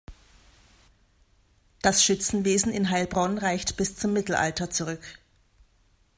Das 1.83 2.03
Schützenwesen 2.03 2.71
in 2.71 2.89
Heilbronn 2.89 3.37
reicht 3.37 3.77
bis 3.77 3.97
zum 3.97 4.13
Mittelalter 4.13 4.71
zurück. 4.71 5.19